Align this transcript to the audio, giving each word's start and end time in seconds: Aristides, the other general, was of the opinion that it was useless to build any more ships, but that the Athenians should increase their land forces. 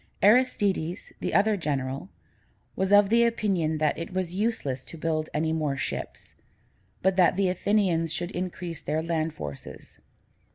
Aristides, 0.23 1.13
the 1.19 1.31
other 1.35 1.55
general, 1.55 2.09
was 2.75 2.91
of 2.91 3.09
the 3.09 3.23
opinion 3.23 3.77
that 3.77 3.99
it 3.99 4.11
was 4.11 4.33
useless 4.33 4.83
to 4.85 4.97
build 4.97 5.29
any 5.31 5.53
more 5.53 5.77
ships, 5.77 6.33
but 7.03 7.17
that 7.17 7.35
the 7.35 7.49
Athenians 7.49 8.11
should 8.11 8.31
increase 8.31 8.81
their 8.81 9.03
land 9.03 9.35
forces. 9.35 9.99